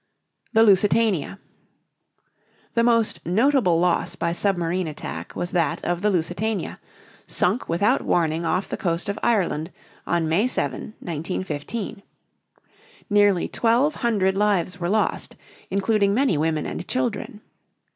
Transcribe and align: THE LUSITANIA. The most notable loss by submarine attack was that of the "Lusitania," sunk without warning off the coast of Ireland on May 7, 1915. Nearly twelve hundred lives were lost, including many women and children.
THE 0.53 0.63
LUSITANIA. 0.63 1.37
The 2.73 2.81
most 2.83 3.23
notable 3.23 3.79
loss 3.79 4.15
by 4.15 4.31
submarine 4.31 4.87
attack 4.87 5.35
was 5.35 5.51
that 5.51 5.85
of 5.85 6.01
the 6.01 6.09
"Lusitania," 6.09 6.79
sunk 7.27 7.69
without 7.69 8.01
warning 8.01 8.43
off 8.43 8.67
the 8.67 8.77
coast 8.77 9.09
of 9.09 9.19
Ireland 9.21 9.71
on 10.07 10.27
May 10.27 10.47
7, 10.47 10.95
1915. 11.01 12.01
Nearly 13.11 13.47
twelve 13.47 13.93
hundred 14.01 14.35
lives 14.35 14.79
were 14.79 14.89
lost, 14.89 15.35
including 15.69 16.15
many 16.15 16.35
women 16.35 16.65
and 16.65 16.87
children. 16.87 17.41